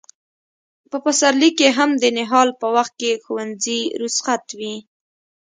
په 0.89 0.97
پسرلي 1.05 1.49
کې 1.57 1.67
هم 1.77 1.89
د 2.01 2.03
نهال 2.17 2.49
په 2.61 2.67
وخت 2.75 2.93
کې 3.01 3.11
ښوونځي 3.23 3.81
رخصت 4.01 4.45
وي. 4.59 4.75